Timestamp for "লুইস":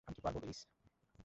0.41-0.59